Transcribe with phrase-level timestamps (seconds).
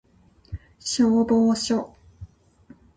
[0.79, 1.93] 消防署